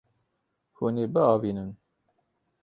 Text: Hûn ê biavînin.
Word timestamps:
Hûn 0.77 0.95
ê 1.03 1.05
biavînin. 1.13 1.71